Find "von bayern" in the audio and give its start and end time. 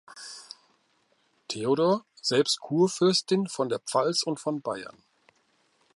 4.39-5.03